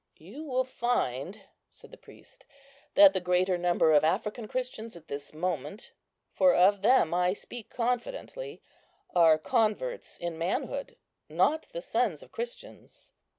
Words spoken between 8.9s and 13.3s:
are converts in manhood, not the sons of Christians.